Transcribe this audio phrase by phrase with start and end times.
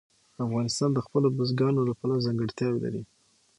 [0.45, 3.01] افغانستان د خپلو بزګانو له پلوه ځانګړتیاوې لري.